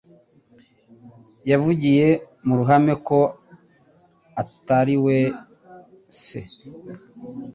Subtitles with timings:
[1.51, 2.07] yavugiye
[2.45, 3.19] muruhame ko
[4.41, 5.17] atariwe
[6.23, 6.39] se